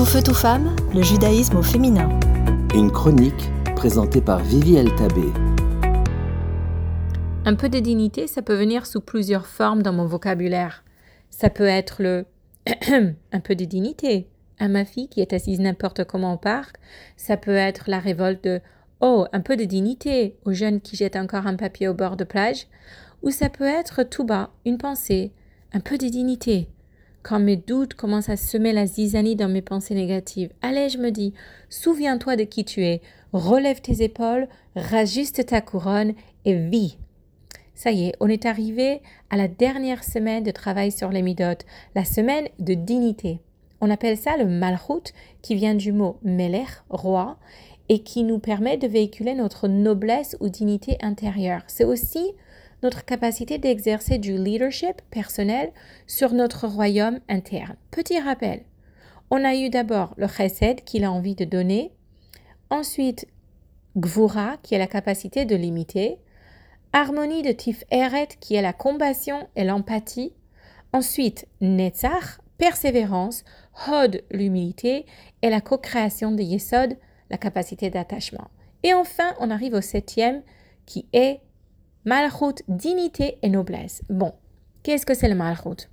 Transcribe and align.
Tout 0.00 0.06
feu, 0.06 0.22
tout 0.22 0.32
femme, 0.32 0.74
le 0.94 1.02
judaïsme 1.02 1.58
au 1.58 1.62
féminin. 1.62 2.08
Une 2.74 2.90
chronique 2.90 3.50
présentée 3.76 4.22
par 4.22 4.38
Vivi 4.42 4.82
Tabé. 4.96 5.30
Un 7.44 7.54
peu 7.54 7.68
de 7.68 7.78
dignité, 7.80 8.26
ça 8.26 8.40
peut 8.40 8.54
venir 8.54 8.86
sous 8.86 9.02
plusieurs 9.02 9.46
formes 9.46 9.82
dans 9.82 9.92
mon 9.92 10.06
vocabulaire. 10.06 10.84
Ça 11.28 11.50
peut 11.50 11.66
être 11.66 12.02
le 12.02 12.24
un 13.32 13.40
peu 13.40 13.54
de 13.54 13.66
dignité 13.66 14.26
à 14.58 14.68
ma 14.68 14.86
fille 14.86 15.08
qui 15.08 15.20
est 15.20 15.34
assise 15.34 15.60
n'importe 15.60 16.04
comment 16.04 16.32
au 16.32 16.38
parc. 16.38 16.76
Ça 17.18 17.36
peut 17.36 17.54
être 17.54 17.90
la 17.90 17.98
révolte 17.98 18.42
de 18.42 18.62
Oh, 19.02 19.26
un 19.34 19.40
peu 19.40 19.58
de 19.58 19.64
dignité 19.64 20.38
aux 20.46 20.54
jeunes 20.54 20.80
qui 20.80 20.96
jettent 20.96 21.16
encore 21.16 21.46
un 21.46 21.56
papier 21.56 21.88
au 21.88 21.94
bord 21.94 22.16
de 22.16 22.24
plage. 22.24 22.68
Ou 23.22 23.30
ça 23.30 23.50
peut 23.50 23.68
être 23.68 24.02
tout 24.04 24.24
bas, 24.24 24.48
une 24.64 24.78
pensée, 24.78 25.30
un 25.74 25.80
peu 25.80 25.98
de 25.98 26.06
dignité. 26.08 26.70
Quand 27.22 27.38
mes 27.38 27.56
doutes 27.56 27.94
commencent 27.94 28.30
à 28.30 28.36
semer 28.36 28.72
la 28.72 28.86
zizanie 28.86 29.36
dans 29.36 29.48
mes 29.48 29.60
pensées 29.60 29.94
négatives, 29.94 30.52
allez, 30.62 30.88
je 30.88 30.98
me 30.98 31.10
dis, 31.10 31.34
souviens-toi 31.68 32.36
de 32.36 32.44
qui 32.44 32.64
tu 32.64 32.82
es, 32.82 33.02
relève 33.34 33.82
tes 33.82 34.02
épaules, 34.02 34.48
rajuste 34.74 35.44
ta 35.44 35.60
couronne 35.60 36.14
et 36.46 36.54
vis. 36.54 36.96
Ça 37.74 37.90
y 37.90 38.08
est, 38.08 38.14
on 38.20 38.28
est 38.28 38.46
arrivé 38.46 39.02
à 39.28 39.36
la 39.36 39.48
dernière 39.48 40.02
semaine 40.02 40.42
de 40.42 40.50
travail 40.50 40.92
sur 40.92 41.10
les 41.10 41.22
midotes, 41.22 41.66
la 41.94 42.04
semaine 42.04 42.48
de 42.58 42.74
dignité. 42.74 43.40
On 43.82 43.90
appelle 43.90 44.16
ça 44.16 44.36
le 44.36 44.46
malchut, 44.46 45.12
qui 45.42 45.54
vient 45.54 45.74
du 45.74 45.92
mot 45.92 46.18
melech, 46.22 46.68
roi, 46.88 47.38
et 47.90 48.00
qui 48.00 48.22
nous 48.22 48.38
permet 48.38 48.76
de 48.76 48.86
véhiculer 48.86 49.34
notre 49.34 49.68
noblesse 49.68 50.36
ou 50.40 50.48
dignité 50.48 50.96
intérieure. 51.02 51.62
C'est 51.66 51.84
aussi 51.84 52.32
notre 52.82 53.04
capacité 53.04 53.58
d'exercer 53.58 54.18
du 54.18 54.36
leadership 54.36 55.02
personnel 55.10 55.72
sur 56.06 56.32
notre 56.32 56.66
royaume 56.66 57.20
interne. 57.28 57.76
Petit 57.90 58.18
rappel, 58.18 58.64
on 59.30 59.44
a 59.44 59.54
eu 59.54 59.70
d'abord 59.70 60.14
le 60.16 60.26
chesed 60.26 60.82
qu'il 60.84 61.04
a 61.04 61.12
envie 61.12 61.34
de 61.34 61.44
donner, 61.44 61.92
ensuite 62.70 63.26
gvura 63.96 64.56
qui 64.62 64.74
est 64.74 64.78
la 64.78 64.86
capacité 64.86 65.44
de 65.44 65.56
limiter, 65.56 66.18
harmonie 66.92 67.42
de 67.42 67.52
tif 67.52 67.84
eret 67.90 68.28
qui 68.40 68.54
est 68.54 68.62
la 68.62 68.72
compassion 68.72 69.48
et 69.56 69.64
l'empathie, 69.64 70.32
ensuite 70.92 71.46
netzach, 71.60 72.40
persévérance, 72.58 73.44
hod 73.88 74.22
l'humilité 74.30 75.06
et 75.42 75.50
la 75.50 75.60
co-création 75.60 76.32
de 76.32 76.42
yesod, 76.42 76.96
la 77.30 77.38
capacité 77.38 77.90
d'attachement. 77.90 78.50
Et 78.82 78.92
enfin, 78.94 79.34
on 79.38 79.50
arrive 79.50 79.74
au 79.74 79.80
septième 79.80 80.42
qui 80.86 81.06
est 81.12 81.40
Malchut, 82.06 82.62
dignité 82.66 83.36
et 83.42 83.50
noblesse. 83.50 84.00
Bon, 84.08 84.32
qu'est-ce 84.82 85.04
que 85.04 85.12
c'est 85.12 85.28
le 85.28 85.34
Malchut? 85.34 85.90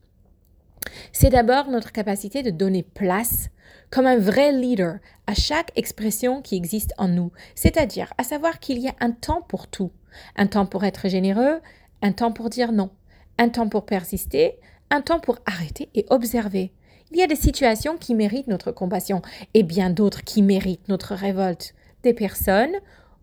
C'est 1.12 1.30
d'abord 1.30 1.68
notre 1.70 1.92
capacité 1.92 2.44
de 2.44 2.50
donner 2.50 2.82
place 2.82 3.50
comme 3.90 4.06
un 4.06 4.18
vrai 4.18 4.54
leader 4.54 5.00
à 5.28 5.34
chaque 5.34 5.74
expression 5.76 6.42
qui 6.42 6.56
existe 6.56 6.94
en 6.98 7.10
nous, 7.10 7.34
c'est-à-dire 7.56 8.14
à 8.18 8.24
savoir 8.24 8.62
qu'il 8.62 8.80
y 8.80 8.88
a 8.88 8.96
un 9.02 9.12
temps 9.12 9.42
pour 9.42 9.68
tout, 9.68 9.92
un 10.38 10.48
temps 10.48 10.66
pour 10.66 10.86
être 10.86 11.10
généreux, 11.10 11.60
un 12.02 12.14
temps 12.14 12.32
pour 12.32 12.50
dire 12.50 12.72
non, 12.72 12.92
un 13.38 13.50
temps 13.50 13.68
pour 13.68 13.86
persister, 13.86 14.58
un 14.90 15.02
temps 15.02 15.20
pour 15.20 15.40
arrêter 15.46 15.90
et 15.94 16.06
observer. 16.10 16.72
Il 17.12 17.18
y 17.18 17.22
a 17.22 17.28
des 17.28 17.36
situations 17.36 17.98
qui 17.98 18.16
méritent 18.16 18.48
notre 18.48 18.72
compassion 18.72 19.22
et 19.54 19.64
bien 19.64 19.90
d'autres 19.90 20.24
qui 20.24 20.42
méritent 20.42 20.88
notre 20.88 21.16
révolte, 21.16 21.76
des 22.04 22.14
personnes 22.14 22.76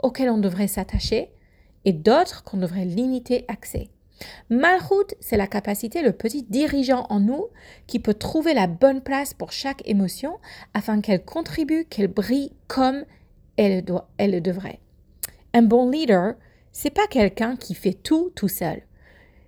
auxquelles 0.03 0.29
on 0.29 0.37
devrait 0.37 0.69
s'attacher 0.69 1.31
et 1.85 1.93
d'autres 1.93 2.45
qu'on 2.45 2.59
devrait 2.59 2.85
limiter 2.85 3.45
accès. 3.49 3.91
Malchut, 4.49 5.15
c'est 5.21 5.37
la 5.37 5.47
capacité, 5.47 6.03
le 6.03 6.13
petit 6.13 6.43
dirigeant 6.45 7.07
en 7.11 7.21
nous 7.21 7.49
qui 7.87 7.99
peut 7.99 8.15
trouver 8.15 8.55
la 8.55 8.67
bonne 8.67 9.03
place 9.03 9.35
pour 9.35 9.53
chaque 9.53 9.87
émotion 9.89 10.39
afin 10.73 11.01
qu'elle 11.01 11.25
contribue, 11.25 11.85
qu'elle 11.85 12.09
brille 12.09 12.53
comme 12.69 13.05
elle, 13.57 13.85
doit, 13.85 14.09
elle 14.19 14.33
le 14.33 14.41
devrait. 14.41 14.81
Un 15.53 15.63
bon 15.63 15.91
leader, 15.91 16.35
c'est 16.73 16.91
pas 16.91 17.07
quelqu'un 17.07 17.57
qui 17.57 17.75
fait 17.75 17.95
tout 17.95 18.31
tout 18.35 18.49
seul. 18.49 18.83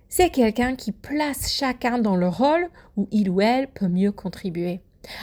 C'est 0.09 0.29
quelqu'un 0.29 0.75
qui 0.75 0.93
place 0.93 1.51
chacun 1.51 1.97
dans 1.99 2.15
le 2.15 2.29
rôle 2.29 2.69
où 2.95 3.07
il 3.11 3.29
ou 3.29 3.41
elle 3.41 3.67
peut 3.67 3.89
mieux 3.89 4.13
contribuer. 4.13 4.81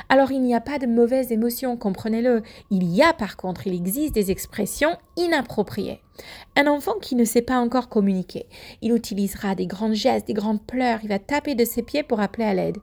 Alors 0.09 0.33
il 0.33 0.43
n'y 0.43 0.55
a 0.55 0.61
pas 0.61 0.79
de 0.79 0.87
mauvaises 0.87 1.33
émotions, 1.33 1.77
comprenez-le. 1.77 2.43
Il 2.71 2.85
y 2.85 3.03
a 3.03 3.13
par 3.13 3.37
contre, 3.37 3.67
il 3.67 3.75
existe 3.75 4.15
des 4.15 4.31
expressions 4.31 4.97
inappropriées. 5.17 6.01
Un 6.57 6.67
enfant 6.67 6.95
qui 7.01 7.17
ne 7.17 7.25
sait 7.25 7.43
pas 7.43 7.59
encore 7.59 7.89
communiquer, 7.89 8.47
il 8.83 8.95
utilisera 8.95 9.55
des 9.55 9.67
grands 9.67 9.95
gestes, 9.95 10.27
des 10.27 10.35
grands 10.35 10.59
pleurs, 10.59 11.01
il 11.03 11.09
va 11.09 11.19
taper 11.19 11.55
de 11.55 11.65
ses 11.65 11.83
pieds 11.83 12.03
pour 12.03 12.21
appeler 12.21 12.45
à 12.45 12.55
l'aide. 12.55 12.79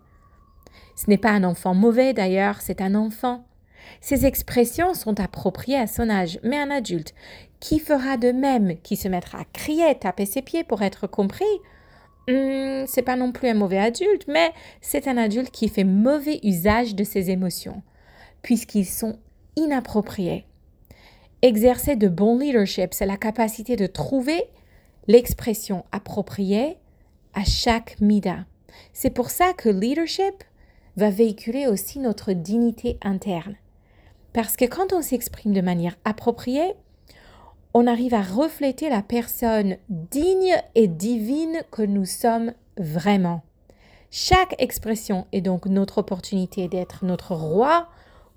Ce 0.95 1.09
n'est 1.09 1.17
pas 1.17 1.31
un 1.31 1.43
enfant 1.43 1.73
mauvais 1.73 2.13
d'ailleurs, 2.13 2.61
c'est 2.61 2.81
un 2.81 2.95
enfant. 2.95 3.45
Ces 3.99 4.25
expressions 4.25 4.93
sont 4.93 5.19
appropriées 5.19 5.77
à 5.77 5.87
son 5.87 6.09
âge, 6.09 6.39
mais 6.43 6.57
un 6.57 6.71
adulte 6.71 7.13
qui 7.59 7.79
fera 7.79 8.17
de 8.17 8.31
même, 8.31 8.77
qui 8.81 8.95
se 8.95 9.07
mettra 9.07 9.39
à 9.39 9.45
crier, 9.45 9.95
taper 9.95 10.25
ses 10.25 10.41
pieds 10.41 10.63
pour 10.63 10.81
être 10.81 11.07
compris, 11.07 11.45
Hmm, 12.27 12.85
c'est 12.85 13.01
pas 13.01 13.15
non 13.15 13.31
plus 13.31 13.47
un 13.47 13.53
mauvais 13.53 13.79
adulte, 13.79 14.25
mais 14.27 14.51
c'est 14.79 15.07
un 15.07 15.17
adulte 15.17 15.51
qui 15.51 15.69
fait 15.69 15.83
mauvais 15.83 16.39
usage 16.43 16.95
de 16.95 17.03
ses 17.03 17.31
émotions, 17.31 17.81
puisqu'ils 18.41 18.85
sont 18.85 19.17
inappropriés. 19.55 20.45
Exercer 21.41 21.95
de 21.95 22.07
bon 22.07 22.37
leadership, 22.37 22.93
c'est 22.93 23.07
la 23.07 23.17
capacité 23.17 23.75
de 23.75 23.87
trouver 23.87 24.43
l'expression 25.07 25.85
appropriée 25.91 26.77
à 27.33 27.43
chaque 27.43 27.99
mida. 27.99 28.45
C'est 28.93 29.09
pour 29.09 29.29
ça 29.29 29.53
que 29.53 29.69
leadership 29.69 30.43
va 30.97 31.09
véhiculer 31.09 31.67
aussi 31.67 31.99
notre 31.99 32.33
dignité 32.33 32.97
interne. 33.01 33.55
Parce 34.33 34.55
que 34.55 34.65
quand 34.65 34.93
on 34.93 35.01
s'exprime 35.01 35.53
de 35.53 35.61
manière 35.61 35.97
appropriée, 36.05 36.73
on 37.73 37.87
arrive 37.87 38.13
à 38.13 38.21
refléter 38.21 38.89
la 38.89 39.01
personne 39.01 39.77
digne 39.89 40.55
et 40.75 40.87
divine 40.87 41.61
que 41.71 41.81
nous 41.81 42.05
sommes 42.05 42.53
vraiment. 42.77 43.43
Chaque 44.09 44.55
expression 44.59 45.25
est 45.31 45.41
donc 45.41 45.67
notre 45.67 45.99
opportunité 45.99 46.67
d'être 46.67 47.05
notre 47.05 47.33
roi 47.33 47.87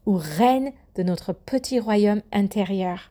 ou 0.06 0.16
reine 0.16 0.70
de 0.94 1.02
notre 1.02 1.32
petit 1.32 1.80
royaume 1.80 2.22
intérieur. 2.32 3.10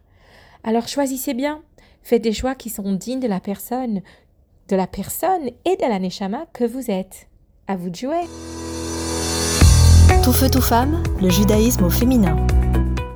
Alors 0.63 0.87
choisissez 0.87 1.33
bien, 1.33 1.61
faites 2.03 2.21
des 2.21 2.31
choix 2.31 2.55
qui 2.55 2.69
sont 2.69 2.93
dignes 2.93 3.19
de 3.19 3.27
la 3.27 3.41
personne, 3.41 4.01
de 4.69 4.75
la 4.77 4.87
personne 4.87 5.49
et 5.65 5.75
de 5.75 5.81
la 5.81 5.99
neshama 5.99 6.45
que 6.53 6.63
vous 6.63 6.89
êtes. 6.89 7.27
À 7.67 7.75
vous 7.75 7.89
de 7.89 7.95
jouer. 7.95 8.23
Tout 10.23 10.33
feu, 10.33 10.49
tout 10.49 10.61
femme, 10.61 11.03
le 11.21 11.29
judaïsme 11.29 11.83
au 11.83 11.89
féminin. 11.89 12.35